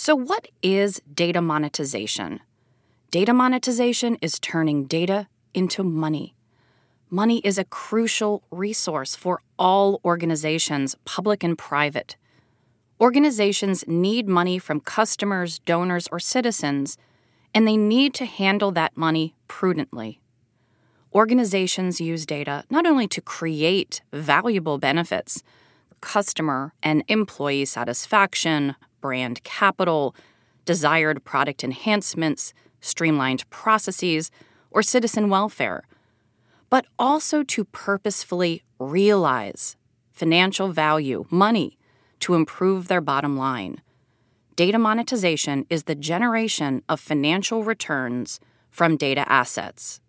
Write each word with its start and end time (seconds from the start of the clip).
So, 0.00 0.14
what 0.14 0.46
is 0.62 1.02
data 1.12 1.42
monetization? 1.42 2.38
Data 3.10 3.34
monetization 3.34 4.16
is 4.22 4.38
turning 4.38 4.84
data 4.84 5.26
into 5.54 5.82
money. 5.82 6.36
Money 7.10 7.40
is 7.40 7.58
a 7.58 7.64
crucial 7.64 8.44
resource 8.52 9.16
for 9.16 9.42
all 9.58 10.00
organizations, 10.04 10.94
public 11.04 11.42
and 11.42 11.58
private. 11.58 12.14
Organizations 13.00 13.82
need 13.88 14.28
money 14.28 14.60
from 14.60 14.78
customers, 14.78 15.58
donors, 15.58 16.06
or 16.12 16.20
citizens, 16.20 16.96
and 17.52 17.66
they 17.66 17.76
need 17.76 18.14
to 18.14 18.24
handle 18.24 18.70
that 18.70 18.96
money 18.96 19.34
prudently. 19.48 20.20
Organizations 21.12 22.00
use 22.00 22.24
data 22.24 22.62
not 22.70 22.86
only 22.86 23.08
to 23.08 23.20
create 23.20 24.00
valuable 24.12 24.78
benefits, 24.78 25.42
customer 26.00 26.72
and 26.84 27.02
employee 27.08 27.64
satisfaction, 27.64 28.76
brand 29.00 29.42
capital, 29.44 30.14
desired 30.64 31.24
product 31.24 31.64
enhancements, 31.64 32.52
streamlined 32.80 33.48
processes, 33.50 34.30
or 34.70 34.82
citizen 34.82 35.28
welfare, 35.28 35.84
but 36.70 36.86
also 36.98 37.42
to 37.42 37.64
purposefully 37.64 38.62
realize 38.78 39.76
financial 40.12 40.68
value, 40.68 41.24
money, 41.30 41.78
to 42.20 42.34
improve 42.34 42.88
their 42.88 43.00
bottom 43.00 43.36
line. 43.36 43.80
Data 44.56 44.78
monetization 44.78 45.64
is 45.70 45.84
the 45.84 45.94
generation 45.94 46.82
of 46.88 47.00
financial 47.00 47.62
returns 47.62 48.40
from 48.70 48.96
data 48.96 49.24
assets. 49.30 50.00